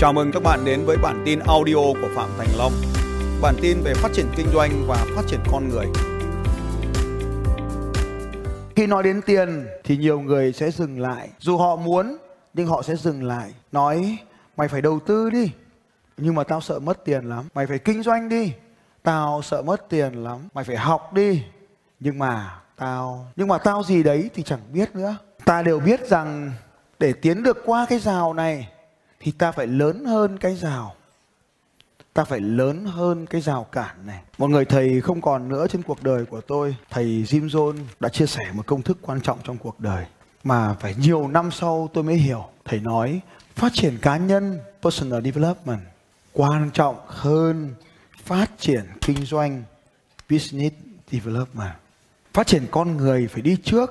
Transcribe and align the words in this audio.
Chào 0.00 0.12
mừng 0.12 0.32
các 0.32 0.42
bạn 0.42 0.64
đến 0.64 0.84
với 0.86 0.96
bản 0.96 1.22
tin 1.26 1.38
audio 1.38 1.74
của 1.74 2.08
Phạm 2.14 2.30
Thành 2.38 2.48
Long. 2.58 2.72
Bản 3.42 3.54
tin 3.62 3.80
về 3.84 3.94
phát 3.94 4.08
triển 4.12 4.26
kinh 4.36 4.46
doanh 4.54 4.84
và 4.86 5.06
phát 5.16 5.22
triển 5.26 5.40
con 5.52 5.68
người. 5.68 5.86
Khi 8.76 8.86
nói 8.86 9.02
đến 9.02 9.20
tiền 9.26 9.66
thì 9.84 9.96
nhiều 9.96 10.20
người 10.20 10.52
sẽ 10.52 10.70
dừng 10.70 11.00
lại. 11.00 11.28
Dù 11.38 11.56
họ 11.56 11.76
muốn, 11.76 12.16
nhưng 12.54 12.66
họ 12.66 12.82
sẽ 12.82 12.96
dừng 12.96 13.22
lại. 13.22 13.54
Nói, 13.72 14.18
mày 14.56 14.68
phải 14.68 14.82
đầu 14.82 15.00
tư 15.06 15.30
đi. 15.30 15.52
Nhưng 16.16 16.34
mà 16.34 16.44
tao 16.44 16.60
sợ 16.60 16.78
mất 16.78 17.04
tiền 17.04 17.24
lắm. 17.24 17.44
Mày 17.54 17.66
phải 17.66 17.78
kinh 17.78 18.02
doanh 18.02 18.28
đi. 18.28 18.52
Tao 19.02 19.42
sợ 19.42 19.62
mất 19.62 19.88
tiền 19.88 20.24
lắm. 20.24 20.38
Mày 20.54 20.64
phải 20.64 20.76
học 20.76 21.12
đi. 21.12 21.42
Nhưng 22.00 22.18
mà 22.18 22.60
tao... 22.76 23.26
Nhưng 23.36 23.48
mà 23.48 23.58
tao 23.58 23.82
gì 23.82 24.02
đấy 24.02 24.30
thì 24.34 24.42
chẳng 24.42 24.60
biết 24.72 24.94
nữa. 24.94 25.16
Ta 25.44 25.62
đều 25.62 25.80
biết 25.80 26.08
rằng 26.08 26.52
để 26.98 27.12
tiến 27.12 27.42
được 27.42 27.62
qua 27.64 27.86
cái 27.88 27.98
rào 27.98 28.34
này 28.34 28.68
thì 29.20 29.32
ta 29.32 29.52
phải 29.52 29.66
lớn 29.66 30.04
hơn 30.04 30.38
cái 30.38 30.56
rào. 30.56 30.94
Ta 32.12 32.24
phải 32.24 32.40
lớn 32.40 32.84
hơn 32.84 33.26
cái 33.26 33.40
rào 33.40 33.64
cản 33.64 34.06
này. 34.06 34.20
Một 34.38 34.50
người, 34.50 34.64
thầy 34.64 35.00
không 35.00 35.20
còn 35.20 35.48
nữa 35.48 35.66
trên 35.68 35.82
cuộc 35.82 36.02
đời 36.02 36.24
của 36.24 36.40
tôi. 36.40 36.76
Thầy 36.90 37.04
Jim 37.04 37.48
Jones 37.48 37.84
đã 38.00 38.08
chia 38.08 38.26
sẻ 38.26 38.42
một 38.52 38.66
công 38.66 38.82
thức 38.82 38.98
quan 39.02 39.20
trọng 39.20 39.38
trong 39.44 39.58
cuộc 39.58 39.80
đời. 39.80 40.06
Mà 40.44 40.74
phải 40.74 40.94
nhiều 40.98 41.28
năm 41.28 41.50
sau 41.50 41.90
tôi 41.92 42.04
mới 42.04 42.14
hiểu. 42.14 42.44
Thầy 42.64 42.80
nói, 42.80 43.20
phát 43.54 43.72
triển 43.74 43.98
cá 44.02 44.16
nhân, 44.16 44.58
personal 44.82 45.24
development, 45.24 45.80
quan 46.32 46.70
trọng 46.70 46.96
hơn 47.06 47.74
phát 48.24 48.50
triển 48.58 48.84
kinh 49.00 49.24
doanh, 49.24 49.62
business 50.30 50.76
development. 51.10 51.74
Phát 52.32 52.46
triển 52.46 52.66
con 52.70 52.96
người 52.96 53.28
phải 53.28 53.42
đi 53.42 53.56
trước, 53.64 53.90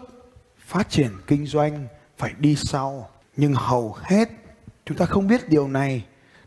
phát 0.68 0.90
triển 0.90 1.12
kinh 1.28 1.46
doanh 1.46 1.88
phải 2.18 2.34
đi 2.38 2.56
sau. 2.56 3.10
Nhưng 3.36 3.54
hầu 3.54 3.96
hết 4.02 4.30
chúng 4.90 4.98
ta 4.98 5.06
không 5.06 5.28
biết 5.28 5.50
điều 5.50 5.68
này, 5.68 6.06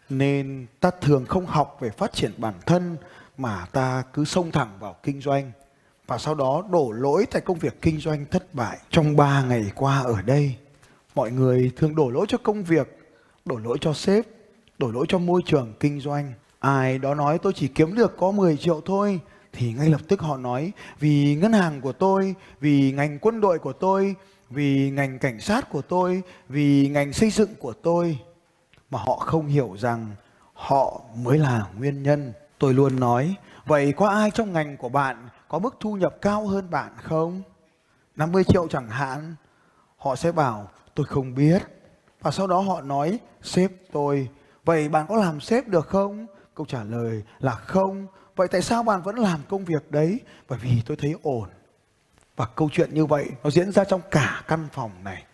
nên 0.09 0.67
ta 0.81 0.91
thường 1.01 1.27
không 1.27 1.47
học 1.47 1.77
về 1.81 1.91
phát 1.91 2.13
triển 2.13 2.33
bản 2.37 2.55
thân 2.67 2.97
mà 3.39 3.67
ta 3.73 4.03
cứ 4.13 4.25
xông 4.25 4.51
thẳng 4.51 4.69
vào 4.81 4.97
kinh 5.03 5.21
doanh. 5.21 5.53
Và 6.07 6.19
sau 6.19 6.35
đó 6.35 6.65
đổ 6.71 6.93
lỗi 6.93 7.27
tại 7.31 7.43
công 7.43 7.59
việc 7.59 7.83
kinh 7.83 8.01
doanh 8.01 8.25
thất 8.31 8.55
bại 8.55 8.79
trong 8.91 9.17
3 9.17 9.45
ngày 9.45 9.73
qua 9.75 9.99
ở 10.01 10.23
đây. 10.23 10.57
Mọi 11.15 11.31
người 11.31 11.71
thường 11.77 11.95
đổ 11.95 12.11
lỗi 12.11 12.27
cho 12.29 12.39
công 12.39 12.65
việc, 12.65 12.99
đổ 13.45 13.57
lỗi 13.57 13.79
cho 13.81 13.93
sếp, 13.93 14.27
đổ 14.79 14.91
lỗi 14.91 15.07
cho 15.09 15.19
môi 15.19 15.43
trường 15.47 15.75
kinh 15.81 16.01
doanh. 16.01 16.33
Ai 16.59 16.99
đó 16.99 17.15
nói, 17.15 17.39
tôi 17.39 17.53
chỉ 17.53 17.69
kiếm 17.69 17.95
được 17.95 18.17
có 18.19 18.31
10 18.31 18.57
triệu 18.57 18.81
thôi, 18.85 19.21
thì 19.53 19.73
ngay 19.73 19.89
lập 19.89 20.01
tức 20.09 20.21
họ 20.21 20.37
nói, 20.37 20.73
vì 21.01 21.35
ngân 21.35 21.53
hàng 21.53 21.81
của 21.81 21.93
tôi, 21.93 22.35
vì 22.61 22.93
ngành 22.93 23.19
quân 23.19 23.41
đội 23.41 23.59
của 23.59 23.73
tôi, 23.73 24.15
vì 24.51 24.91
ngành 24.91 25.19
cảnh 25.19 25.41
sát 25.41 25.71
của 25.71 25.83
tôi, 25.83 26.23
vì 26.49 26.89
ngành 26.89 27.13
xây 27.13 27.31
dựng 27.31 27.55
của 27.59 27.73
tôi 27.73 28.19
mà 28.93 28.99
họ 28.99 29.17
không 29.17 29.47
hiểu 29.47 29.77
rằng 29.79 30.07
họ 30.55 31.01
mới 31.15 31.39
là 31.39 31.67
nguyên 31.79 32.03
nhân. 32.03 32.33
Tôi 32.59 32.75
luôn 32.75 33.01
nói, 33.01 33.35
vậy 33.67 33.93
có 33.97 34.09
ai 34.09 34.31
trong 34.31 34.53
ngành 34.53 34.77
của 34.77 34.89
bạn 34.89 35.29
có 35.49 35.59
mức 35.59 35.77
thu 35.81 35.97
nhập 35.97 36.15
cao 36.21 36.47
hơn 36.47 36.71
bạn 36.71 36.93
không? 37.03 37.43
50 38.17 38.45
triệu 38.45 38.69
chẳng 38.69 38.89
hạn. 38.89 39.35
Họ 39.97 40.17
sẽ 40.17 40.33
bảo, 40.33 40.69
tôi 40.95 41.07
không 41.07 41.35
biết. 41.35 41.63
Và 42.21 42.31
sau 42.31 42.47
đó 42.47 42.61
họ 42.61 42.81
nói, 42.81 43.19
sếp 43.43 43.71
tôi, 43.93 44.29
vậy 44.65 44.89
bạn 44.89 45.07
có 45.09 45.17
làm 45.17 45.41
sếp 45.41 45.69
được 45.69 45.89
không? 45.89 46.27
Câu 46.55 46.67
trả 46.67 46.85
lời 46.85 47.23
là 47.39 47.55
không. 47.55 48.07
Vậy 48.37 48.49
tại 48.49 48.63
sao 48.63 48.83
bạn 48.83 49.03
vẫn 49.03 49.17
làm 49.17 49.41
công 49.49 49.65
việc 49.65 49.91
đấy? 49.91 50.21
Bởi 50.49 50.59
vì 50.59 50.83
tôi 50.87 50.97
thấy 50.97 51.15
ổn. 51.23 51.49
Và 52.37 52.47
câu 52.57 52.69
chuyện 52.73 52.95
như 52.95 53.07
vậy 53.07 53.31
nó 53.45 53.51
diễn 53.51 53.73
ra 53.73 53.85
trong 53.85 54.01
cả 54.11 54.43
căn 54.49 54.69
phòng 54.73 54.91
này. 55.05 55.25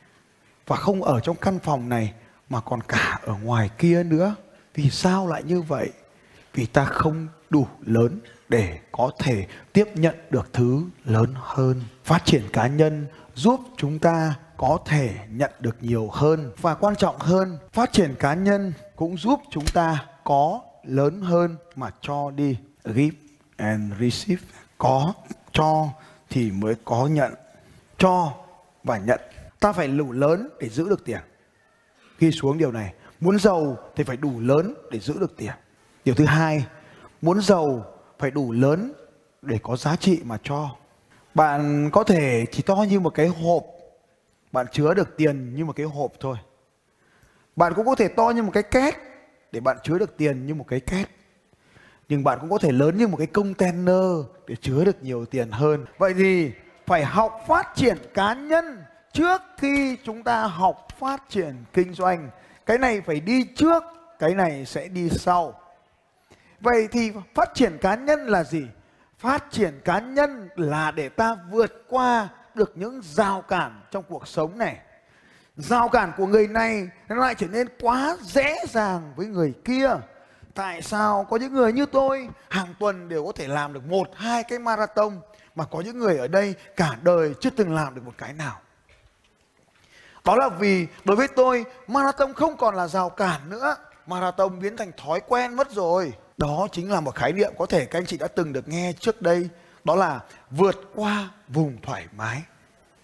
Và 0.66 0.76
không 0.76 1.02
ở 1.02 1.20
trong 1.20 1.36
căn 1.36 1.58
phòng 1.58 1.88
này 1.88 2.14
mà 2.48 2.60
còn 2.60 2.80
cả 2.80 3.20
ở 3.26 3.34
ngoài 3.42 3.70
kia 3.78 4.02
nữa. 4.02 4.34
Vì 4.74 4.90
sao 4.90 5.26
lại 5.26 5.42
như 5.42 5.62
vậy? 5.62 5.90
Vì 6.54 6.66
ta 6.66 6.84
không 6.84 7.28
đủ 7.50 7.66
lớn 7.86 8.20
để 8.48 8.78
có 8.92 9.10
thể 9.18 9.46
tiếp 9.72 9.88
nhận 9.94 10.14
được 10.30 10.52
thứ 10.52 10.82
lớn 11.04 11.34
hơn. 11.34 11.82
Phát 12.04 12.24
triển 12.24 12.42
cá 12.52 12.66
nhân 12.66 13.06
giúp 13.34 13.60
chúng 13.76 13.98
ta 13.98 14.34
có 14.56 14.78
thể 14.86 15.14
nhận 15.30 15.50
được 15.60 15.76
nhiều 15.80 16.08
hơn 16.12 16.52
và 16.60 16.74
quan 16.74 16.96
trọng 16.96 17.18
hơn, 17.18 17.58
phát 17.72 17.92
triển 17.92 18.14
cá 18.18 18.34
nhân 18.34 18.72
cũng 18.96 19.16
giúp 19.16 19.40
chúng 19.50 19.66
ta 19.66 20.04
có 20.24 20.60
lớn 20.84 21.20
hơn 21.20 21.56
mà 21.76 21.90
cho 22.00 22.30
đi. 22.30 22.56
Give 22.84 23.16
and 23.56 23.92
receive. 24.00 24.42
Có 24.78 25.12
cho 25.52 25.88
thì 26.30 26.50
mới 26.50 26.74
có 26.84 27.06
nhận. 27.06 27.34
Cho 27.98 28.32
và 28.84 28.98
nhận. 28.98 29.20
Ta 29.60 29.72
phải 29.72 29.88
đủ 29.88 30.12
lớn 30.12 30.48
để 30.60 30.68
giữ 30.68 30.88
được 30.88 31.04
tiền 31.04 31.20
ghi 32.18 32.30
xuống 32.30 32.58
điều 32.58 32.72
này, 32.72 32.94
muốn 33.20 33.38
giàu 33.38 33.76
thì 33.96 34.04
phải 34.04 34.16
đủ 34.16 34.40
lớn 34.40 34.74
để 34.90 34.98
giữ 34.98 35.18
được 35.20 35.36
tiền. 35.36 35.52
Điều 36.04 36.14
thứ 36.14 36.24
hai, 36.24 36.66
muốn 37.22 37.40
giàu 37.40 37.84
phải 38.18 38.30
đủ 38.30 38.52
lớn 38.52 38.92
để 39.42 39.58
có 39.62 39.76
giá 39.76 39.96
trị 39.96 40.20
mà 40.24 40.38
cho. 40.42 40.70
Bạn 41.34 41.90
có 41.92 42.04
thể 42.04 42.44
chỉ 42.52 42.62
to 42.62 42.74
như 42.88 43.00
một 43.00 43.14
cái 43.14 43.26
hộp, 43.26 43.64
bạn 44.52 44.66
chứa 44.72 44.94
được 44.94 45.16
tiền 45.16 45.54
như 45.54 45.64
một 45.64 45.76
cái 45.76 45.86
hộp 45.86 46.12
thôi. 46.20 46.36
Bạn 47.56 47.72
cũng 47.74 47.86
có 47.86 47.94
thể 47.94 48.08
to 48.08 48.30
như 48.30 48.42
một 48.42 48.50
cái 48.54 48.62
két 48.62 48.94
để 49.52 49.60
bạn 49.60 49.76
chứa 49.82 49.98
được 49.98 50.16
tiền 50.16 50.46
như 50.46 50.54
một 50.54 50.64
cái 50.68 50.80
két. 50.80 51.08
Nhưng 52.08 52.24
bạn 52.24 52.38
cũng 52.40 52.50
có 52.50 52.58
thể 52.58 52.72
lớn 52.72 52.96
như 52.96 53.08
một 53.08 53.16
cái 53.16 53.26
container 53.26 54.04
để 54.46 54.56
chứa 54.60 54.84
được 54.84 55.02
nhiều 55.02 55.24
tiền 55.26 55.50
hơn. 55.50 55.84
Vậy 55.98 56.14
thì 56.14 56.50
phải 56.86 57.04
học 57.04 57.44
phát 57.48 57.66
triển 57.74 57.98
cá 58.14 58.34
nhân 58.34 58.82
trước 59.12 59.42
khi 59.58 59.96
chúng 60.04 60.22
ta 60.22 60.42
học 60.42 60.88
phát 60.98 61.22
triển 61.28 61.64
kinh 61.72 61.94
doanh, 61.94 62.30
cái 62.66 62.78
này 62.78 63.00
phải 63.00 63.20
đi 63.20 63.44
trước, 63.44 63.82
cái 64.18 64.34
này 64.34 64.64
sẽ 64.64 64.88
đi 64.88 65.08
sau. 65.10 65.60
Vậy 66.60 66.88
thì 66.92 67.12
phát 67.34 67.54
triển 67.54 67.78
cá 67.80 67.94
nhân 67.94 68.26
là 68.26 68.44
gì? 68.44 68.66
Phát 69.18 69.44
triển 69.50 69.80
cá 69.84 69.98
nhân 69.98 70.48
là 70.56 70.90
để 70.90 71.08
ta 71.08 71.36
vượt 71.50 71.84
qua 71.88 72.28
được 72.54 72.72
những 72.74 73.00
rào 73.02 73.42
cản 73.42 73.80
trong 73.90 74.04
cuộc 74.08 74.28
sống 74.28 74.58
này. 74.58 74.76
Rào 75.56 75.88
cản 75.88 76.12
của 76.16 76.26
người 76.26 76.48
này 76.48 76.88
nó 77.08 77.16
lại 77.16 77.34
trở 77.34 77.46
nên 77.46 77.68
quá 77.80 78.16
dễ 78.22 78.56
dàng 78.68 79.12
với 79.16 79.26
người 79.26 79.54
kia. 79.64 79.90
Tại 80.54 80.82
sao? 80.82 81.26
Có 81.30 81.36
những 81.36 81.54
người 81.54 81.72
như 81.72 81.86
tôi, 81.86 82.28
hàng 82.48 82.74
tuần 82.78 83.08
đều 83.08 83.26
có 83.26 83.32
thể 83.32 83.48
làm 83.48 83.72
được 83.72 83.84
một, 83.84 84.08
hai 84.14 84.44
cái 84.44 84.58
marathon, 84.58 85.20
mà 85.54 85.64
có 85.64 85.80
những 85.80 85.98
người 85.98 86.18
ở 86.18 86.28
đây 86.28 86.54
cả 86.76 86.96
đời 87.02 87.34
chưa 87.40 87.50
từng 87.50 87.74
làm 87.74 87.94
được 87.94 88.02
một 88.04 88.14
cái 88.18 88.32
nào 88.32 88.60
đó 90.24 90.36
là 90.36 90.48
vì 90.48 90.86
đối 91.04 91.16
với 91.16 91.28
tôi, 91.28 91.64
marathon 91.86 92.34
không 92.34 92.56
còn 92.56 92.74
là 92.74 92.88
rào 92.88 93.10
cản 93.10 93.50
nữa. 93.50 93.76
Marathon 94.06 94.60
biến 94.60 94.76
thành 94.76 94.92
thói 94.96 95.20
quen 95.28 95.54
mất 95.54 95.70
rồi. 95.70 96.12
Đó 96.36 96.68
chính 96.72 96.90
là 96.90 97.00
một 97.00 97.14
khái 97.14 97.32
niệm 97.32 97.52
có 97.58 97.66
thể 97.66 97.84
các 97.84 97.98
anh 97.98 98.06
chị 98.06 98.18
đã 98.18 98.28
từng 98.28 98.52
được 98.52 98.68
nghe 98.68 98.92
trước 99.00 99.22
đây. 99.22 99.48
Đó 99.84 99.94
là 99.94 100.20
vượt 100.50 100.76
qua 100.94 101.30
vùng 101.48 101.76
thoải 101.82 102.06
mái. 102.16 102.42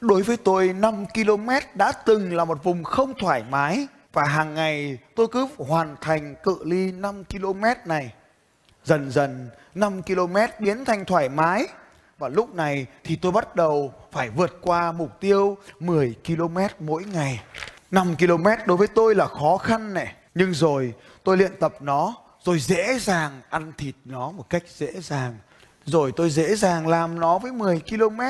Đối 0.00 0.22
với 0.22 0.36
tôi 0.36 0.72
5 0.72 1.04
km 1.14 1.48
đã 1.74 1.92
từng 1.92 2.36
là 2.36 2.44
một 2.44 2.64
vùng 2.64 2.84
không 2.84 3.14
thoải 3.18 3.44
mái. 3.50 3.86
Và 4.12 4.24
hàng 4.24 4.54
ngày 4.54 4.98
tôi 5.16 5.26
cứ 5.32 5.48
hoàn 5.58 5.96
thành 6.00 6.34
cự 6.42 6.58
ly 6.64 6.92
5 6.92 7.24
km 7.24 7.64
này. 7.84 8.14
Dần 8.84 9.10
dần 9.10 9.50
5 9.74 10.02
km 10.02 10.36
biến 10.58 10.84
thành 10.84 11.04
thoải 11.04 11.28
mái 11.28 11.66
và 12.18 12.28
lúc 12.28 12.54
này 12.54 12.86
thì 13.04 13.16
tôi 13.16 13.32
bắt 13.32 13.56
đầu 13.56 13.92
phải 14.14 14.30
vượt 14.30 14.58
qua 14.60 14.92
mục 14.92 15.20
tiêu 15.20 15.56
10 15.80 16.14
km 16.26 16.58
mỗi 16.80 17.04
ngày. 17.04 17.40
5 17.90 18.16
km 18.16 18.46
đối 18.66 18.76
với 18.76 18.88
tôi 18.88 19.14
là 19.14 19.26
khó 19.26 19.56
khăn 19.56 19.94
này. 19.94 20.14
Nhưng 20.34 20.54
rồi 20.54 20.94
tôi 21.24 21.36
luyện 21.36 21.56
tập 21.60 21.74
nó, 21.80 22.14
rồi 22.44 22.58
dễ 22.58 22.98
dàng 22.98 23.40
ăn 23.50 23.72
thịt 23.78 23.94
nó 24.04 24.30
một 24.30 24.50
cách 24.50 24.62
dễ 24.76 24.92
dàng. 25.00 25.34
Rồi 25.84 26.12
tôi 26.16 26.30
dễ 26.30 26.56
dàng 26.56 26.86
làm 26.86 27.20
nó 27.20 27.38
với 27.38 27.52
10 27.52 27.80
km. 27.80 28.20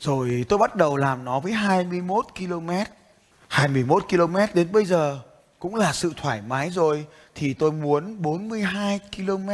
Rồi 0.00 0.44
tôi 0.48 0.58
bắt 0.58 0.76
đầu 0.76 0.96
làm 0.96 1.24
nó 1.24 1.40
với 1.40 1.52
21 1.52 2.26
km. 2.38 2.70
21 3.48 4.04
km 4.08 4.36
đến 4.54 4.72
bây 4.72 4.84
giờ 4.84 5.18
cũng 5.58 5.74
là 5.74 5.92
sự 5.92 6.12
thoải 6.16 6.42
mái 6.46 6.70
rồi. 6.70 7.06
Thì 7.34 7.54
tôi 7.54 7.72
muốn 7.72 8.22
42 8.22 9.00
km 9.16 9.50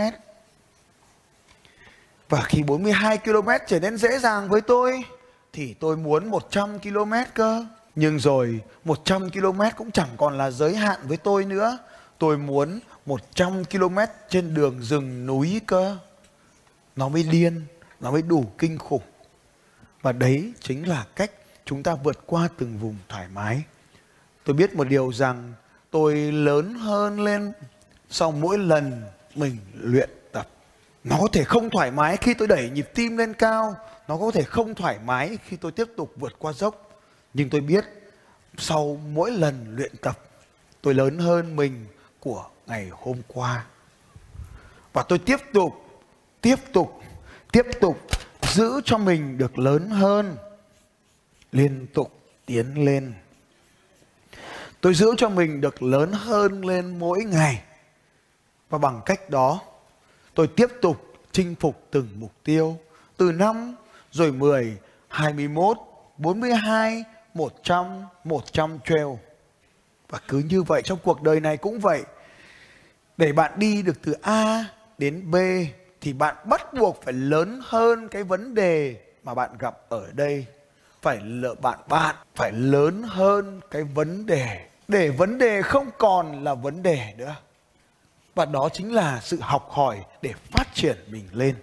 và 2.29 2.43
khi 2.43 2.62
42 2.62 3.19
km 3.19 3.49
trở 3.67 3.81
nên 3.81 3.96
dễ 3.96 4.19
dàng 4.19 4.49
với 4.49 4.61
tôi 4.61 5.05
thì 5.52 5.75
tôi 5.75 5.96
muốn 5.96 6.28
100 6.28 6.78
km 6.78 7.12
cơ. 7.34 7.66
Nhưng 7.94 8.19
rồi 8.19 8.60
100 8.84 9.31
km 9.31 9.60
cũng 9.76 9.90
chẳng 9.90 10.08
còn 10.16 10.38
là 10.38 10.50
giới 10.50 10.76
hạn 10.76 11.00
với 11.02 11.16
tôi 11.16 11.44
nữa. 11.44 11.78
Tôi 12.19 12.38
muốn 12.38 12.81
100 13.06 13.64
km 13.64 13.99
trên 14.28 14.54
đường 14.54 14.82
rừng 14.82 15.26
núi 15.26 15.60
cơ. 15.66 15.96
Nó 16.96 17.08
mới 17.08 17.22
điên, 17.22 17.62
nó 18.00 18.10
mới 18.10 18.22
đủ 18.22 18.44
kinh 18.58 18.78
khủng. 18.78 19.02
Và 20.02 20.12
đấy 20.12 20.52
chính 20.60 20.88
là 20.88 21.06
cách 21.16 21.31
chúng 21.64 21.82
ta 21.82 21.94
vượt 21.94 22.26
qua 22.26 22.48
từng 22.58 22.78
vùng 22.78 22.96
thoải 23.08 23.26
mái. 23.34 23.62
Tôi 24.44 24.56
biết 24.56 24.75
một 24.75 24.88
điều 24.88 25.12
rằng 25.12 25.52
tôi 25.90 26.16
lớn 26.32 26.75
hơn 26.75 27.20
lên 27.20 27.52
sau 28.10 28.32
mỗi 28.32 28.58
lần 28.58 29.02
mình 29.34 29.56
luyện 29.75 30.10
nó 31.04 31.16
có 31.20 31.28
thể 31.32 31.44
không 31.44 31.70
thoải 31.70 31.90
mái 31.90 32.16
khi 32.16 32.34
tôi 32.34 32.49
đẩy 32.49 32.70
nhịp 32.70 32.90
tim 32.94 33.16
lên 33.16 33.34
cao 33.34 33.76
nó 34.08 34.16
có 34.16 34.31
thể 34.31 34.43
không 34.43 34.75
thoải 34.75 34.99
mái 35.04 35.38
khi 35.44 35.56
tôi 35.56 35.72
tiếp 35.72 35.88
tục 35.96 36.12
vượt 36.16 36.32
qua 36.38 36.52
dốc 36.52 37.02
nhưng 37.34 37.50
tôi 37.50 37.60
biết 37.60 37.84
sau 38.58 39.00
mỗi 39.12 39.31
lần 39.31 39.76
luyện 39.76 39.96
tập 39.96 40.19
tôi 40.82 40.94
lớn 40.94 41.19
hơn 41.19 41.56
mình 41.56 41.87
của 42.20 42.44
ngày 42.66 42.90
hôm 42.93 43.22
qua. 43.28 43.66
Và 44.93 45.02
tôi 45.02 45.19
tiếp 45.19 45.37
tục, 45.52 45.72
tiếp 46.40 46.56
tục, 46.72 47.00
tiếp 47.52 47.66
tục 47.81 47.98
giữ 48.43 48.81
cho 48.84 48.98
mình 48.98 49.38
được 49.38 49.58
lớn 49.58 49.90
hơn, 49.90 50.37
liên 51.52 51.87
tục 51.94 52.20
tiến 52.46 52.84
lên. 52.84 53.14
Tôi 54.81 54.94
giữ 54.94 55.14
cho 55.16 55.28
mình 55.28 55.60
được 55.60 55.82
lớn 55.82 56.12
hơn 56.12 56.64
lên 56.64 56.98
mỗi 56.98 57.25
ngày. 57.25 57.62
Và 58.70 58.78
bằng 58.78 59.00
cách 59.06 59.31
đó, 59.31 59.60
tôi 60.34 60.46
tiếp 60.46 60.69
tục 60.82 61.14
chinh 61.32 61.55
phục 61.61 61.87
từng 61.90 62.08
mục 62.14 62.32
tiêu 62.44 62.79
từ 63.17 63.32
năm 63.32 63.75
rồi 64.11 64.32
10, 64.32 64.76
21, 65.08 65.76
42, 66.19 67.05
100, 67.34 67.87
100 68.25 68.79
trail. 68.84 69.06
Và 70.08 70.19
cứ 70.29 70.43
như 70.49 70.62
vậy 70.62 70.82
trong 70.84 70.99
cuộc 71.02 71.23
đời 71.23 71.40
này 71.40 71.56
cũng 71.56 71.79
vậy. 71.79 72.02
Để 73.17 73.32
bạn 73.32 73.52
đi 73.56 73.82
được 73.82 74.02
từ 74.02 74.12
A 74.23 74.64
đến 74.99 75.31
B 75.31 75.37
thì 76.00 76.12
bạn 76.12 76.37
bắt 76.44 76.75
buộc 76.75 77.02
phải 77.05 77.12
lớn 77.12 77.61
hơn 77.64 78.08
cái 78.08 78.23
vấn 78.23 78.55
đề 78.55 78.96
mà 79.25 79.34
bạn 79.34 79.50
gặp 79.58 79.79
ở 79.88 80.08
đây. 80.12 80.46
Phải 81.02 81.20
lỡ 81.25 81.55
bạn 81.55 81.79
bạn 81.88 82.17
phải 82.34 82.52
lớn 82.52 83.02
hơn 83.06 83.61
cái 83.70 83.82
vấn 83.82 84.26
đề 84.26 84.67
để 84.88 85.08
vấn 85.11 85.38
đề 85.38 85.62
không 85.62 85.90
còn 85.99 86.44
là 86.44 86.55
vấn 86.55 86.82
đề 86.82 87.14
nữa. 87.17 87.34
Và 88.34 88.44
đó 88.44 88.69
chính 88.73 88.94
là 88.94 89.20
sự 89.23 89.38
học 89.40 89.69
hỏi 89.70 90.05
để 90.23 90.32
phát 90.50 90.75
triển 90.75 90.96
mình 91.06 91.29
lên. 91.32 91.56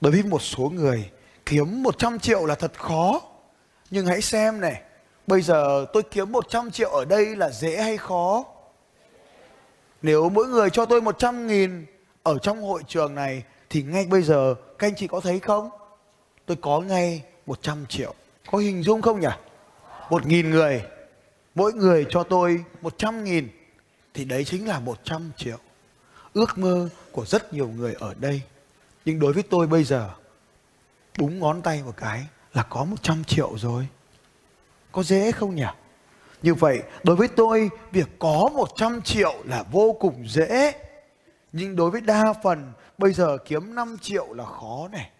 Đối 0.00 0.12
với 0.12 0.22
một 0.22 0.42
số 0.42 0.70
người 0.74 1.10
kiếm 1.46 1.82
100 1.82 2.18
triệu 2.18 2.46
là 2.46 2.54
thật 2.54 2.72
khó. 2.78 3.20
Nhưng 3.90 4.06
hãy 4.06 4.22
xem 4.22 4.60
này, 4.60 4.82
bây 5.26 5.42
giờ 5.42 5.86
tôi 5.92 6.02
kiếm 6.02 6.32
100 6.32 6.70
triệu 6.70 6.90
ở 6.90 7.04
đây 7.04 7.36
là 7.36 7.50
dễ 7.50 7.76
hay 7.82 7.96
khó? 7.96 8.44
Nếu 10.02 10.28
mỗi 10.28 10.46
người 10.46 10.70
cho 10.70 10.86
tôi 10.86 11.00
100 11.00 11.46
nghìn 11.46 11.86
ở 12.22 12.38
trong 12.38 12.62
hội 12.62 12.82
trường 12.86 13.14
này 13.14 13.42
thì 13.70 13.82
ngay 13.82 14.06
bây 14.06 14.22
giờ 14.22 14.54
các 14.78 14.86
anh 14.86 14.94
chị 14.96 15.06
có 15.06 15.20
thấy 15.20 15.40
không? 15.40 15.70
Tôi 16.46 16.56
có 16.60 16.80
ngay 16.80 17.22
100 17.46 17.86
triệu. 17.88 18.14
Có 18.50 18.58
hình 18.58 18.82
dung 18.82 19.02
không 19.02 19.20
nhỉ? 19.20 19.28
Một 20.10 20.26
nghìn 20.26 20.50
người, 20.50 20.82
mỗi 21.54 21.72
người 21.72 22.06
cho 22.10 22.22
tôi 22.22 22.64
100 22.82 23.24
nghìn 23.24 23.48
thì 24.14 24.24
đấy 24.24 24.44
chính 24.44 24.68
là 24.68 24.80
100 24.80 25.30
triệu. 25.36 25.58
Ước 26.32 26.58
mơ 26.58 26.88
của 27.12 27.26
rất 27.26 27.52
nhiều 27.52 27.68
người 27.68 27.94
ở 28.00 28.14
đây. 28.14 28.42
Nhưng 29.04 29.18
đối 29.18 29.32
với 29.32 29.42
tôi 29.42 29.66
bây 29.66 29.84
giờ, 29.84 30.10
búng 31.18 31.38
ngón 31.38 31.62
tay 31.62 31.82
một 31.82 31.94
cái 31.96 32.26
là 32.52 32.62
có 32.62 32.84
100 32.84 33.24
triệu 33.24 33.58
rồi. 33.58 33.86
Có 34.92 35.02
dễ 35.02 35.32
không 35.32 35.54
nhỉ? 35.54 35.66
Như 36.42 36.54
vậy, 36.54 36.82
đối 37.02 37.16
với 37.16 37.28
tôi, 37.28 37.70
việc 37.92 38.08
có 38.18 38.50
100 38.54 39.02
triệu 39.02 39.34
là 39.44 39.62
vô 39.62 39.96
cùng 40.00 40.28
dễ. 40.28 40.72
Nhưng 41.52 41.76
đối 41.76 41.90
với 41.90 42.00
đa 42.00 42.32
phần, 42.42 42.72
bây 42.98 43.12
giờ 43.12 43.38
kiếm 43.44 43.74
5 43.74 43.96
triệu 44.00 44.32
là 44.32 44.44
khó 44.44 44.88
này. 44.92 45.10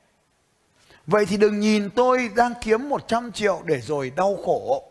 Vậy 1.07 1.27
thì 1.27 1.37
đừng 1.37 1.61
nhìn 1.61 1.91
tôi 1.91 2.31
đang 2.37 2.53
kiếm 2.63 2.89
100 2.89 3.33
triệu 3.33 3.61
để 3.65 3.81
rồi 3.81 4.13
đau 4.17 4.37
khổ. 4.45 4.90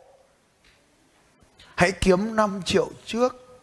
Hãy 1.79 1.91
kiếm 1.91 2.35
5 2.35 2.61
triệu 2.65 2.89
trước. 3.05 3.61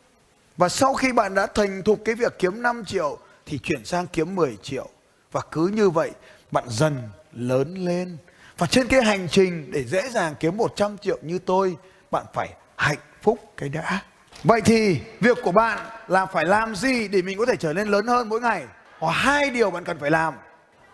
Và 0.57 0.69
sau 0.69 0.95
khi 0.95 1.13
bạn 1.13 1.35
đã 1.35 1.47
thành 1.47 1.83
thục 1.83 2.01
cái 2.05 2.15
việc 2.15 2.39
kiếm 2.39 2.63
5 2.63 2.85
triệu 2.85 3.19
thì 3.47 3.59
chuyển 3.59 3.85
sang 3.85 4.07
kiếm 4.07 4.35
10 4.35 4.57
triệu. 4.63 4.89
Và 5.33 5.41
cứ 5.51 5.67
như 5.67 5.91
vậy 5.91 6.11
bạn 6.51 6.65
dần 6.69 7.03
lớn 7.33 7.75
lên. 7.75 8.17
Và 8.59 8.67
trên 8.67 8.87
cái 8.89 9.03
hành 9.03 9.29
trình 9.29 9.71
để 9.73 9.85
dễ 9.85 10.09
dàng 10.11 10.35
kiếm 10.41 10.57
100 10.57 10.99
triệu 10.99 11.19
như 11.23 11.39
tôi, 11.39 11.77
bạn 12.11 12.25
phải 12.35 12.49
hạnh 12.77 12.99
phúc 13.23 13.39
cái 13.57 13.69
đã. 13.69 14.03
Vậy 14.45 14.61
thì 14.61 15.01
việc 15.21 15.39
của 15.45 15.53
bạn 15.53 15.79
là 16.09 16.27
phải 16.27 16.45
làm 16.45 16.77
gì 16.77 17.09
để 17.09 17.23
mình 17.23 17.39
có 17.39 17.47
thể 17.47 17.57
trở 17.57 17.73
nên 17.73 17.89
lớn 17.89 18.07
hơn 18.07 18.29
mỗi 18.29 18.41
ngày? 18.41 18.65
Có 19.01 19.09
hai 19.09 19.51
điều 19.51 19.71
bạn 19.71 19.85
cần 19.85 19.99
phải 19.99 20.11
làm. 20.11 20.35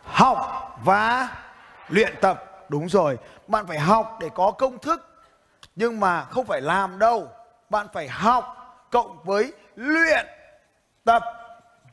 Học 0.03 0.39
và 0.85 1.29
luyện 1.89 2.15
tập. 2.21 2.67
Đúng 2.69 2.89
rồi, 2.89 3.19
bạn 3.49 3.67
phải 3.67 3.79
học 3.79 4.19
để 4.21 4.29
có 4.35 4.51
công 4.51 4.79
thức. 4.79 5.12
Nhưng 5.77 6.01
mà 6.01 6.25
không 6.25 6.47
phải 6.47 6.61
làm 6.61 6.99
đâu. 6.99 7.29
Bạn 7.71 7.87
phải 7.93 8.09
học 8.09 8.57
cộng 8.91 9.25
với 9.25 9.53
luyện 9.77 10.27
tập 11.05 11.23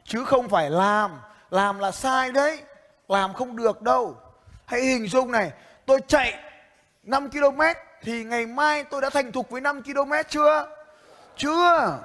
chứ 0.03 0.25
không 0.25 0.49
phải 0.49 0.69
làm. 0.69 1.19
Làm 1.49 1.79
là 1.79 1.91
sai 1.91 2.31
đấy. 2.31 2.61
Làm 3.07 3.33
không 3.33 3.55
được 3.55 3.81
đâu. 3.81 4.15
Hãy 4.65 4.81
hình 4.81 5.07
dung 5.07 5.31
này, 5.31 5.51
tôi 5.85 5.99
chạy 6.07 6.43
5 7.03 7.29
km 7.29 7.61
thì 8.01 8.23
ngày 8.23 8.45
mai 8.45 8.83
tôi 8.83 9.01
đã 9.01 9.09
thành 9.09 9.31
thục 9.31 9.49
với 9.49 9.61
5 9.61 9.83
km 9.83 10.11
chưa? 10.29 10.67
Chưa. 11.37 11.99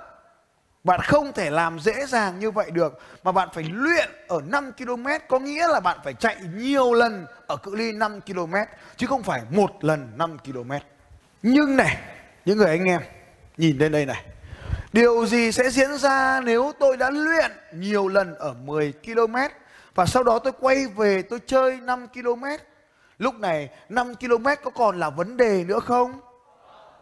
Bạn 0.84 1.00
không 1.00 1.32
thể 1.32 1.50
làm 1.50 1.78
dễ 1.78 2.06
dàng 2.06 2.38
như 2.38 2.50
vậy 2.50 2.70
được 2.70 3.00
mà 3.22 3.32
bạn 3.32 3.48
phải 3.52 3.64
luyện 3.64 4.10
ở 4.28 4.40
5 4.46 4.72
km 4.72 5.06
có 5.28 5.38
nghĩa 5.38 5.68
là 5.68 5.80
bạn 5.80 5.98
phải 6.04 6.14
chạy 6.14 6.36
nhiều 6.54 6.92
lần 6.92 7.26
ở 7.46 7.56
cự 7.56 7.74
ly 7.76 7.92
5 7.92 8.20
km 8.20 8.54
chứ 8.96 9.06
không 9.06 9.22
phải 9.22 9.42
một 9.50 9.84
lần 9.84 10.12
5 10.16 10.38
km. 10.38 10.72
Nhưng 11.46 11.76
này, 11.76 11.96
những 12.44 12.58
người 12.58 12.68
anh 12.68 12.84
em 12.84 13.00
nhìn 13.56 13.78
lên 13.78 13.92
đây 13.92 14.06
này. 14.06 14.24
Điều 14.92 15.26
gì 15.26 15.52
sẽ 15.52 15.70
diễn 15.70 15.98
ra 15.98 16.40
nếu 16.44 16.72
tôi 16.78 16.96
đã 16.96 17.10
luyện 17.10 17.50
nhiều 17.72 18.08
lần 18.08 18.34
ở 18.34 18.54
10 18.64 18.92
km 18.92 19.36
và 19.94 20.06
sau 20.06 20.22
đó 20.22 20.38
tôi 20.38 20.52
quay 20.60 20.86
về 20.86 21.22
tôi 21.22 21.40
chơi 21.46 21.80
5 21.80 22.06
km 22.08 22.44
Lúc 23.18 23.40
này 23.40 23.68
5 23.88 24.14
km 24.14 24.46
có 24.64 24.70
còn 24.70 25.00
là 25.00 25.10
vấn 25.10 25.36
đề 25.36 25.64
nữa 25.64 25.80
không? 25.80 26.20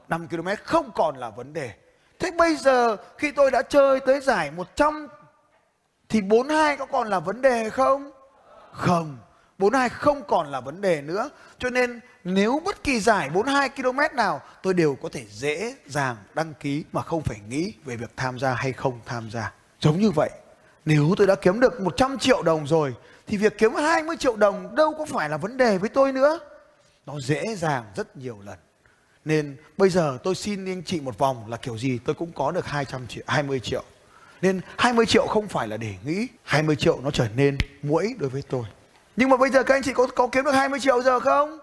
5 0.09 0.29
km 0.29 0.49
không 0.65 0.91
còn 0.95 1.17
là 1.17 1.31
vấn 1.31 1.53
đề. 1.53 1.71
Thế 2.19 2.31
bây 2.31 2.57
giờ 2.57 2.97
khi 3.19 3.31
tôi 3.31 3.51
đã 3.51 3.63
chơi 3.63 4.01
tới 4.01 4.21
giải 4.21 4.51
100 4.51 5.09
thì 6.09 6.21
42 6.21 6.77
có 6.77 6.87
còn 6.87 7.09
là 7.09 7.19
vấn 7.19 7.43
đề 7.43 7.71
không? 7.71 8.11
Không. 8.73 9.19
42 9.59 9.89
không 9.89 10.23
còn 10.29 10.51
là 10.51 10.61
vấn 10.61 10.81
đề 10.81 11.03
nữa. 11.03 11.31
Cho 11.59 11.71
nên 11.71 12.01
nếu 12.25 12.63
bất 12.65 12.85
kỳ 12.85 13.01
giải 13.01 13.31
42 13.31 13.69
km 13.69 14.17
nào 14.17 14.41
tôi 14.63 14.75
đều 14.75 14.97
có 15.03 15.09
thể 15.13 15.25
dễ 15.31 15.75
dàng 15.87 16.17
đăng 16.35 16.55
ký 16.55 16.85
mà 16.93 17.03
không 17.03 17.23
phải 17.23 17.41
nghĩ 17.49 17.73
về 17.85 17.97
việc 17.97 18.11
tham 18.17 18.39
gia 18.39 18.55
hay 18.55 18.73
không 18.73 19.01
tham 19.07 19.31
gia. 19.31 19.53
Giống 19.81 20.01
như 20.01 20.11
vậy, 20.11 20.31
nếu 20.85 21.15
tôi 21.17 21.27
đã 21.27 21.35
kiếm 21.35 21.61
được 21.61 21.81
100 21.81 22.19
triệu 22.19 22.43
đồng 22.43 22.67
rồi 22.67 22.95
thì 23.27 23.37
việc 23.37 23.59
kiếm 23.59 23.75
20 23.75 24.17
triệu 24.17 24.37
đồng 24.37 24.75
đâu 24.75 24.95
có 24.99 25.05
phải 25.05 25.29
là 25.29 25.37
vấn 25.37 25.57
đề 25.57 25.79
với 25.79 25.89
tôi 25.89 26.13
nữa. 26.13 26.39
Nó 27.07 27.21
dễ 27.21 27.55
dàng 27.57 27.85
rất 27.97 28.17
nhiều 28.17 28.39
lần. 28.45 28.59
Nên 29.25 29.57
bây 29.77 29.91
giờ 29.91 30.19
tôi 30.23 30.35
xin 30.35 30.65
anh 30.65 30.83
chị 30.85 31.01
một 31.01 31.19
vòng 31.19 31.51
là 31.51 31.57
kiểu 31.57 31.79
gì 31.79 31.99
tôi 32.05 32.15
cũng 32.15 32.33
có 32.33 32.51
được 32.51 32.67
200 32.67 33.07
triệu, 33.09 33.25
20 33.27 33.61
triệu. 33.61 33.85
Nên 34.43 34.61
20 34.79 35.07
triệu 35.07 35.27
không 35.27 35.49
phải 35.49 35.69
là 35.69 35.77
để 35.77 35.95
nghĩ, 36.05 36.27
20 36.45 36.77
triệu 36.77 37.01
nó 37.01 37.11
trở 37.11 37.29
nên 37.37 37.59
mũi 37.83 38.15
đối 38.19 38.31
với 38.31 38.43
tôi. 38.43 38.65
Nhưng 39.17 39.31
mà 39.31 39.37
bây 39.37 39.51
giờ 39.51 39.63
các 39.63 39.75
anh 39.75 39.83
chị 39.83 39.93
có 39.93 40.07
có 40.07 40.27
kiếm 40.27 40.45
được 40.45 40.53
20 40.53 40.81
triệu 40.81 41.03
giờ 41.03 41.21
không? 41.21 41.59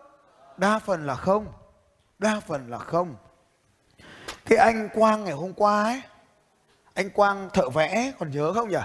Đa 0.59 0.79
phần 0.79 1.05
là 1.05 1.15
không. 1.15 1.47
Đa 2.19 2.39
phần 2.47 2.69
là 2.69 2.77
không. 2.77 3.15
Cái 4.45 4.57
anh 4.57 4.89
Quang 4.93 5.23
ngày 5.23 5.33
hôm 5.33 5.53
qua 5.53 5.83
ấy, 5.83 6.01
anh 6.93 7.09
Quang 7.09 7.49
thợ 7.53 7.69
vẽ 7.69 8.11
còn 8.19 8.31
nhớ 8.31 8.53
không 8.53 8.69
nhỉ? 8.69 8.77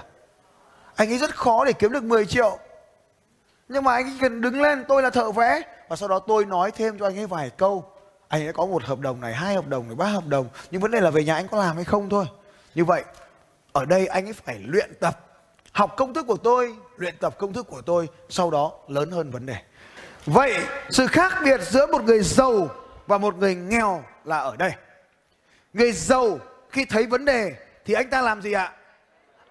Anh 0.95 1.09
ấy 1.09 1.17
rất 1.17 1.35
khó 1.35 1.65
để 1.65 1.73
kiếm 1.73 1.91
được 1.91 2.03
10 2.03 2.25
triệu 2.25 2.59
nhưng 3.69 3.83
mà 3.83 3.93
anh 3.93 4.05
ấy 4.05 4.17
cần 4.21 4.41
đứng 4.41 4.61
lên 4.61 4.85
tôi 4.87 5.03
là 5.03 5.09
thợ 5.09 5.31
vẽ 5.31 5.61
và 5.89 5.95
sau 5.95 6.09
đó 6.09 6.19
tôi 6.19 6.45
nói 6.45 6.71
thêm 6.71 6.99
cho 6.99 7.05
anh 7.05 7.19
ấy 7.19 7.27
vài 7.27 7.49
câu 7.49 7.91
anh 8.27 8.47
ấy 8.47 8.53
có 8.53 8.65
một 8.65 8.83
hợp 8.83 8.99
đồng 8.99 9.21
này 9.21 9.33
hai 9.33 9.55
hợp 9.55 9.67
đồng 9.67 9.87
này 9.87 9.95
ba 9.95 10.05
hợp 10.05 10.27
đồng 10.27 10.47
nhưng 10.71 10.81
vấn 10.81 10.91
đề 10.91 10.99
là 11.01 11.09
về 11.09 11.23
nhà 11.23 11.35
anh 11.35 11.47
có 11.47 11.57
làm 11.57 11.75
hay 11.75 11.85
không 11.85 12.09
thôi 12.09 12.25
như 12.75 12.85
vậy 12.85 13.03
ở 13.71 13.85
đây 13.85 14.07
anh 14.07 14.25
ấy 14.25 14.33
phải 14.33 14.59
luyện 14.59 14.93
tập 14.99 15.19
học 15.71 15.93
công 15.97 16.13
thức 16.13 16.27
của 16.27 16.37
tôi 16.37 16.75
luyện 16.97 17.17
tập 17.17 17.35
công 17.37 17.53
thức 17.53 17.67
của 17.67 17.81
tôi 17.81 18.09
sau 18.29 18.51
đó 18.51 18.71
lớn 18.87 19.11
hơn 19.11 19.31
vấn 19.31 19.45
đề 19.45 19.57
vậy, 20.25 20.65
sự 20.89 21.07
khác 21.07 21.33
biệt 21.43 21.61
giữa 21.61 21.87
một 21.87 22.03
người 22.03 22.19
giàu 22.19 22.69
và 23.07 23.17
một 23.17 23.35
người 23.35 23.55
nghèo 23.55 24.03
là 24.23 24.37
ở 24.37 24.55
đây. 24.55 24.71
Người 25.73 25.91
giàu 25.91 26.39
khi 26.69 26.85
thấy 26.85 27.05
vấn 27.05 27.25
đề 27.25 27.55
thì 27.85 27.93
anh 27.93 28.09
ta 28.09 28.21
làm 28.21 28.41
gì 28.41 28.53
ạ? 28.53 28.71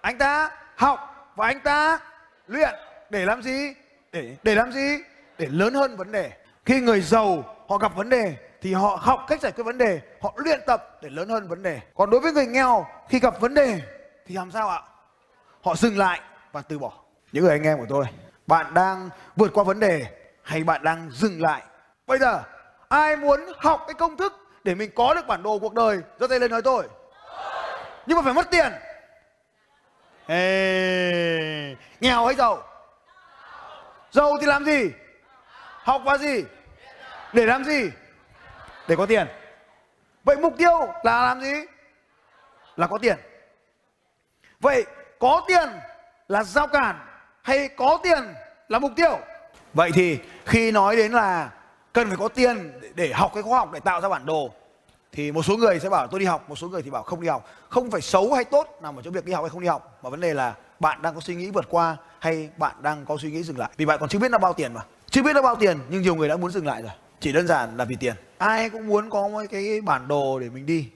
Anh 0.01 0.17
ta 0.17 0.51
học 0.75 1.31
và 1.35 1.47
anh 1.47 1.59
ta 1.59 1.99
luyện 2.47 2.75
để 3.09 3.25
làm 3.25 3.41
gì? 3.41 3.73
Để 4.11 4.35
để 4.43 4.55
làm 4.55 4.71
gì? 4.71 4.97
Để 5.37 5.47
lớn 5.51 5.73
hơn 5.73 5.97
vấn 5.97 6.11
đề. 6.11 6.31
Khi 6.65 6.79
người 6.79 7.01
giàu, 7.01 7.55
họ 7.69 7.77
gặp 7.77 7.95
vấn 7.95 8.09
đề 8.09 8.35
thì 8.61 8.73
họ 8.73 8.99
học 9.01 9.25
cách 9.27 9.41
giải 9.41 9.51
quyết 9.51 9.63
vấn 9.63 9.77
đề, 9.77 10.01
họ 10.21 10.33
luyện 10.37 10.59
tập 10.67 10.99
để 11.01 11.09
lớn 11.09 11.29
hơn 11.29 11.47
vấn 11.47 11.63
đề. 11.63 11.79
Còn 11.95 12.09
đối 12.09 12.21
với 12.21 12.31
người 12.31 12.45
nghèo, 12.45 12.87
khi 13.09 13.19
gặp 13.19 13.39
vấn 13.39 13.53
đề 13.53 13.81
thì 14.27 14.35
làm 14.35 14.51
sao 14.51 14.69
ạ? 14.69 14.81
Họ 15.61 15.75
dừng 15.75 15.97
lại 15.97 16.19
và 16.51 16.61
từ 16.61 16.79
bỏ. 16.79 16.91
Những 17.31 17.43
người 17.43 17.51
anh 17.51 17.63
em 17.63 17.77
của 17.77 17.85
tôi, 17.89 18.05
bạn 18.47 18.73
đang 18.73 19.09
vượt 19.35 19.51
qua 19.53 19.63
vấn 19.63 19.79
đề 19.79 20.05
hay 20.45 20.63
bạn 20.63 20.83
đang 20.83 21.09
dừng 21.11 21.41
lại? 21.41 21.61
Bây 22.07 22.17
giờ 22.19 22.43
ai 22.89 23.15
muốn 23.15 23.39
học 23.57 23.83
cái 23.87 23.93
công 23.93 24.17
thức 24.17 24.33
để 24.63 24.75
mình 24.75 24.91
có 24.95 25.13
được 25.13 25.27
bản 25.27 25.43
đồ 25.43 25.59
cuộc 25.59 25.73
đời? 25.73 25.99
Giơ 26.19 26.27
tay 26.27 26.39
lên 26.39 26.51
nói 26.51 26.61
tôi. 26.61 26.87
Nhưng 28.05 28.17
mà 28.17 28.21
phải 28.23 28.33
mất 28.33 28.51
tiền. 28.51 28.73
Ê, 30.27 31.75
nghèo 31.99 32.25
hay 32.25 32.35
giàu? 32.35 32.63
Giàu 34.11 34.37
thì 34.41 34.47
làm 34.47 34.65
gì? 34.65 34.91
Học 35.83 36.01
và 36.05 36.17
gì? 36.17 36.43
Để 37.33 37.45
làm 37.45 37.63
gì? 37.63 37.91
Để 38.87 38.95
có 38.95 39.05
tiền. 39.05 39.27
Vậy 40.23 40.35
mục 40.35 40.53
tiêu 40.57 40.87
là 41.03 41.25
làm 41.25 41.41
gì? 41.41 41.53
Là 42.75 42.87
có 42.87 42.97
tiền. 43.01 43.17
Vậy 44.59 44.85
có 45.19 45.45
tiền 45.47 45.69
là 46.27 46.43
giao 46.43 46.67
cản 46.67 47.07
hay 47.41 47.69
có 47.77 47.99
tiền 48.03 48.33
là 48.67 48.79
mục 48.79 48.91
tiêu? 48.95 49.19
Vậy 49.75 49.91
thì 49.93 50.19
khi 50.45 50.71
nói 50.71 50.95
đến 50.95 51.11
là 51.11 51.51
cần 51.93 52.07
phải 52.07 52.17
có 52.17 52.27
tiền 52.27 52.71
để 52.95 53.13
học 53.13 53.31
cái 53.33 53.43
khoa 53.43 53.59
học 53.59 53.71
để 53.73 53.79
tạo 53.79 54.01
ra 54.01 54.09
bản 54.09 54.25
đồ 54.25 54.51
thì 55.11 55.31
một 55.31 55.43
số 55.45 55.57
người 55.57 55.79
sẽ 55.79 55.89
bảo 55.89 56.07
tôi 56.07 56.19
đi 56.19 56.25
học 56.25 56.49
một 56.49 56.55
số 56.55 56.69
người 56.69 56.81
thì 56.81 56.89
bảo 56.89 57.03
không 57.03 57.21
đi 57.21 57.27
học. 57.27 57.49
Không 57.69 57.91
phải 57.91 58.01
xấu 58.01 58.33
hay 58.33 58.43
tốt 58.43 58.79
nằm 58.81 58.95
ở 58.95 59.01
chỗ 59.01 59.11
việc 59.11 59.25
đi 59.25 59.33
học 59.33 59.43
hay 59.43 59.49
không 59.49 59.61
đi 59.61 59.67
học 59.67 59.99
mà 60.03 60.09
vấn 60.09 60.21
đề 60.21 60.33
là 60.33 60.55
bạn 60.79 61.01
đang 61.01 61.15
có 61.15 61.21
suy 61.21 61.35
nghĩ 61.35 61.49
vượt 61.51 61.65
qua 61.69 61.97
hay 62.19 62.49
bạn 62.57 62.75
đang 62.81 63.05
có 63.05 63.17
suy 63.17 63.31
nghĩ 63.31 63.43
dừng 63.43 63.57
lại. 63.57 63.69
Vì 63.77 63.85
bạn 63.85 63.99
còn 63.99 64.09
chưa 64.09 64.19
biết 64.19 64.31
nó 64.31 64.37
bao 64.37 64.53
tiền 64.53 64.73
mà. 64.73 64.81
Chưa 65.09 65.23
biết 65.23 65.33
nó 65.33 65.41
bao 65.41 65.55
tiền 65.55 65.79
nhưng 65.89 66.01
nhiều 66.01 66.15
người 66.15 66.29
đã 66.29 66.37
muốn 66.37 66.51
dừng 66.51 66.67
lại 66.67 66.81
rồi. 66.81 66.91
Chỉ 67.19 67.31
đơn 67.31 67.47
giản 67.47 67.77
là 67.77 67.85
vì 67.85 67.95
tiền. 67.95 68.15
Ai 68.37 68.69
cũng 68.69 68.87
muốn 68.87 69.09
có 69.09 69.27
một 69.27 69.41
cái 69.51 69.81
bản 69.81 70.07
đồ 70.07 70.39
để 70.39 70.49
mình 70.49 70.65
đi. 70.65 70.89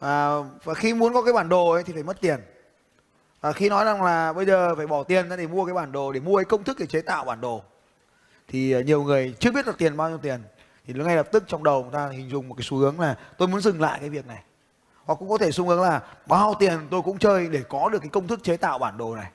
À, 0.00 0.28
và 0.64 0.74
khi 0.74 0.94
muốn 0.94 1.14
có 1.14 1.22
cái 1.22 1.32
bản 1.32 1.48
đồ 1.48 1.70
ấy 1.70 1.82
thì 1.82 1.92
phải 1.92 2.02
mất 2.02 2.20
tiền. 2.20 2.40
À, 3.40 3.52
khi 3.52 3.68
nói 3.68 3.84
rằng 3.84 4.02
là 4.02 4.32
bây 4.32 4.46
giờ 4.46 4.74
phải 4.74 4.86
bỏ 4.86 5.02
tiền 5.02 5.28
ra 5.28 5.36
để 5.36 5.46
mua 5.46 5.64
cái 5.64 5.74
bản 5.74 5.92
đồ 5.92 6.12
để 6.12 6.20
mua 6.20 6.36
cái 6.36 6.44
công 6.44 6.64
thức 6.64 6.76
để 6.78 6.86
chế 6.86 7.00
tạo 7.00 7.24
bản 7.24 7.40
đồ 7.40 7.62
thì 8.48 8.72
ờ, 8.72 8.80
nhiều 8.80 9.02
người 9.02 9.34
chưa 9.38 9.50
biết 9.50 9.66
là 9.66 9.72
tiền, 9.78 9.96
bao 9.96 10.08
nhiêu 10.08 10.18
tiền. 10.18 10.40
Thì 10.86 10.94
ngay 10.94 11.16
lập 11.16 11.28
tức 11.32 11.44
trong 11.46 11.64
đầu 11.64 11.82
người 11.82 11.92
ta 11.92 12.08
hình 12.08 12.30
dung 12.30 12.48
một 12.48 12.54
cái 12.54 12.64
xu 12.64 12.76
hướng 12.76 13.00
là 13.00 13.16
tôi 13.38 13.48
muốn 13.48 13.60
dừng 13.60 13.80
lại 13.80 13.98
cái 14.00 14.10
việc 14.10 14.26
này. 14.26 14.42
Hoặc 15.04 15.14
cũng 15.14 15.28
có 15.28 15.38
thể 15.38 15.50
xu 15.50 15.68
hướng 15.68 15.82
là 15.82 16.02
bao 16.26 16.54
tiền 16.58 16.78
tôi 16.90 17.02
cũng 17.02 17.18
chơi 17.18 17.48
để 17.48 17.62
có 17.68 17.88
được 17.88 17.98
cái 17.98 18.08
công 18.08 18.28
thức 18.28 18.42
chế 18.42 18.56
tạo 18.56 18.78
bản 18.78 18.98
đồ 18.98 19.16
này. 19.16 19.30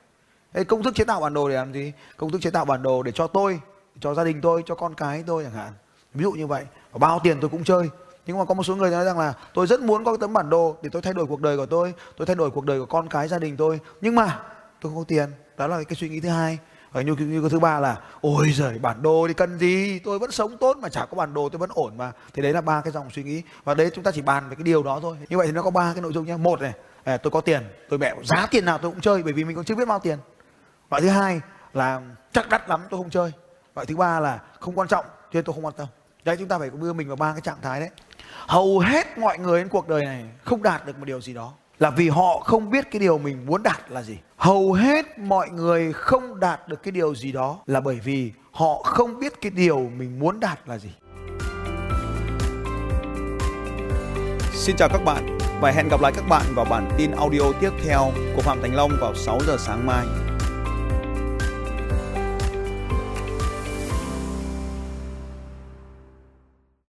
Cái 0.52 0.64
công 0.64 0.82
thức 0.82 0.94
chế 0.94 1.04
tạo 1.04 1.20
bản 1.20 1.34
đồ 1.34 1.48
để 1.48 1.54
làm 1.54 1.72
gì? 1.72 1.92
Công 2.16 2.30
thức 2.30 2.40
chế 2.40 2.50
tạo 2.50 2.64
bản 2.64 2.82
đồ 2.82 3.02
để 3.02 3.12
cho 3.12 3.26
tôi, 3.26 3.60
cho 4.00 4.14
gia 4.14 4.24
đình 4.24 4.40
tôi, 4.40 4.62
cho 4.66 4.74
con 4.74 4.94
cái 4.94 5.24
tôi 5.26 5.44
chẳng 5.44 5.52
hạn. 5.52 5.72
Ví 6.14 6.22
dụ 6.22 6.32
như 6.32 6.46
vậy. 6.46 6.64
Và 6.92 6.98
bao 6.98 7.20
tiền 7.22 7.38
tôi 7.40 7.50
cũng 7.50 7.64
chơi. 7.64 7.90
Nhưng 8.26 8.38
mà 8.38 8.44
có 8.44 8.54
một 8.54 8.62
số 8.62 8.76
người 8.76 8.90
nói 8.90 9.04
rằng 9.04 9.18
là 9.18 9.34
tôi 9.54 9.66
rất 9.66 9.80
muốn 9.80 10.04
có 10.04 10.12
cái 10.12 10.18
tấm 10.20 10.32
bản 10.32 10.50
đồ 10.50 10.76
để 10.82 10.90
tôi 10.92 11.02
thay 11.02 11.12
đổi 11.12 11.26
cuộc 11.26 11.40
đời 11.40 11.56
của 11.56 11.66
tôi 11.66 11.94
tôi 12.16 12.26
thay 12.26 12.36
đổi 12.36 12.50
cuộc 12.50 12.64
đời 12.64 12.80
của 12.80 12.86
con 12.86 13.08
cái, 13.08 13.28
gia 13.28 13.38
đình 13.38 13.56
tôi. 13.56 13.80
Nhưng 14.00 14.14
mà 14.14 14.40
tôi 14.80 14.92
không 14.92 14.98
có 14.98 15.04
tiền. 15.08 15.30
Đó 15.56 15.66
là 15.66 15.82
cái 15.82 15.96
suy 15.96 16.08
nghĩ 16.08 16.20
thứ 16.20 16.28
hai 16.28 16.58
và 16.94 17.02
như, 17.02 17.14
như 17.14 17.40
cái 17.40 17.50
thứ 17.50 17.58
ba 17.58 17.80
là 17.80 18.00
ôi 18.20 18.52
giời 18.54 18.78
bản 18.78 19.02
đồ 19.02 19.24
thì 19.28 19.34
cần 19.34 19.58
gì? 19.58 19.98
Tôi 19.98 20.18
vẫn 20.18 20.30
sống 20.30 20.56
tốt 20.56 20.76
mà 20.76 20.88
chả 20.88 21.04
có 21.04 21.16
bản 21.16 21.34
đồ 21.34 21.48
tôi 21.48 21.58
vẫn 21.58 21.70
ổn 21.74 21.96
mà. 21.96 22.12
Thì 22.34 22.42
đấy 22.42 22.52
là 22.52 22.60
ba 22.60 22.80
cái 22.80 22.92
dòng 22.92 23.10
suy 23.10 23.22
nghĩ. 23.22 23.42
Và 23.64 23.74
đấy 23.74 23.90
chúng 23.94 24.04
ta 24.04 24.10
chỉ 24.10 24.22
bàn 24.22 24.48
về 24.48 24.56
cái 24.56 24.62
điều 24.62 24.82
đó 24.82 24.98
thôi. 25.02 25.16
Như 25.28 25.36
vậy 25.36 25.46
thì 25.46 25.52
nó 25.52 25.62
có 25.62 25.70
ba 25.70 25.92
cái 25.92 26.02
nội 26.02 26.12
dung 26.12 26.26
nhé. 26.26 26.36
Một 26.36 26.60
này 26.60 26.72
à, 27.04 27.16
tôi 27.16 27.30
có 27.30 27.40
tiền 27.40 27.62
tôi 27.88 27.98
mẹ 27.98 28.14
giá 28.24 28.46
tiền 28.50 28.64
nào 28.64 28.78
tôi 28.78 28.90
cũng 28.90 29.00
chơi 29.00 29.22
bởi 29.22 29.32
vì 29.32 29.44
mình 29.44 29.56
còn 29.56 29.64
chưa 29.64 29.74
biết 29.74 29.88
bao 29.88 29.98
tiền. 29.98 30.18
Loại 30.90 31.02
thứ 31.02 31.08
hai 31.08 31.40
là 31.72 32.00
chắc 32.32 32.48
đắt 32.48 32.68
lắm 32.68 32.80
tôi 32.90 32.98
không 32.98 33.10
chơi. 33.10 33.32
Loại 33.74 33.86
thứ 33.86 33.96
ba 33.96 34.20
là 34.20 34.40
không 34.60 34.78
quan 34.78 34.88
trọng 34.88 35.04
cho 35.04 35.30
nên 35.32 35.44
tôi 35.44 35.54
không 35.54 35.64
quan 35.64 35.74
tâm. 35.76 35.86
Đấy 36.24 36.36
chúng 36.38 36.48
ta 36.48 36.58
phải 36.58 36.70
đưa 36.80 36.92
mình 36.92 37.08
vào 37.08 37.16
ba 37.16 37.32
cái 37.32 37.40
trạng 37.40 37.60
thái 37.62 37.80
đấy. 37.80 37.90
Hầu 38.46 38.78
hết 38.78 39.18
mọi 39.18 39.38
người 39.38 39.60
trên 39.60 39.68
cuộc 39.68 39.88
đời 39.88 40.04
này 40.04 40.24
không 40.44 40.62
đạt 40.62 40.86
được 40.86 40.98
một 40.98 41.04
điều 41.04 41.20
gì 41.20 41.34
đó 41.34 41.52
là 41.78 41.90
vì 41.90 42.08
họ 42.08 42.38
không 42.44 42.70
biết 42.70 42.90
cái 42.90 43.00
điều 43.00 43.18
mình 43.18 43.46
muốn 43.46 43.62
đạt 43.62 43.90
là 43.90 44.02
gì 44.02 44.18
hầu 44.36 44.72
hết 44.72 45.18
mọi 45.18 45.50
người 45.50 45.92
không 45.92 46.40
đạt 46.40 46.68
được 46.68 46.82
cái 46.82 46.92
điều 46.92 47.14
gì 47.14 47.32
đó 47.32 47.58
là 47.66 47.80
bởi 47.80 48.00
vì 48.04 48.32
họ 48.52 48.82
không 48.82 49.20
biết 49.20 49.40
cái 49.40 49.50
điều 49.50 49.90
mình 49.96 50.18
muốn 50.18 50.40
đạt 50.40 50.58
là 50.66 50.78
gì 50.78 50.90
Xin 54.52 54.76
chào 54.76 54.88
các 54.88 55.04
bạn 55.04 55.38
và 55.60 55.70
hẹn 55.70 55.88
gặp 55.88 56.00
lại 56.00 56.12
các 56.16 56.24
bạn 56.28 56.42
vào 56.54 56.64
bản 56.64 56.90
tin 56.98 57.10
audio 57.10 57.52
tiếp 57.60 57.70
theo 57.84 58.12
của 58.36 58.42
Phạm 58.42 58.62
Thành 58.62 58.74
Long 58.74 58.90
vào 59.00 59.14
6 59.14 59.38
giờ 59.46 59.56
sáng 59.58 59.86
mai. 59.86 60.06